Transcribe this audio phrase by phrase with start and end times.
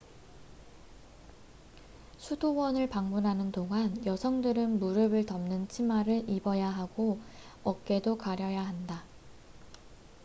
[2.17, 7.19] 수도원을 방문하는 동안 여성들은 무릎을 덮는 치마를 입어야 하고
[7.63, 9.03] 어깨도 가려야 한다